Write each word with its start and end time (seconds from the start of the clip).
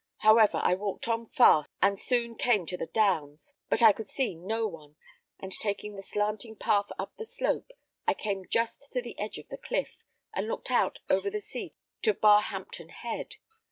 However, 0.21 0.59
I 0.63 0.73
walked 0.73 1.07
on 1.07 1.27
fast, 1.27 1.69
and 1.79 1.95
soon 1.95 2.33
came 2.33 2.65
to 2.65 2.75
the 2.75 2.87
downs, 2.87 3.53
but 3.69 3.83
I 3.83 3.91
could 3.91 4.07
see 4.07 4.33
no 4.33 4.65
one, 4.67 4.95
and 5.39 5.51
taking 5.51 5.95
the 5.95 6.01
slanting 6.01 6.55
path 6.55 6.91
up 6.97 7.15
the 7.17 7.25
slope, 7.27 7.69
I 8.07 8.15
came 8.15 8.47
just 8.49 8.91
to 8.93 9.01
the 9.03 9.15
edge 9.19 9.37
of 9.37 9.49
the 9.49 9.59
cliff, 9.59 10.03
and 10.33 10.47
looked 10.47 10.71
out 10.71 11.01
over 11.07 11.29
the 11.29 11.39
sea 11.39 11.73
to 12.01 12.15
Barhampton 12.15 12.89
Head. 12.89 13.35